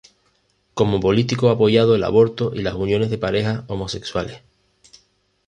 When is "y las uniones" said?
2.55-3.11